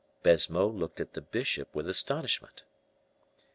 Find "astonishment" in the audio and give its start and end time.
1.87-2.63